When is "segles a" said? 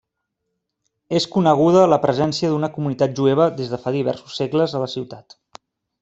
4.43-4.83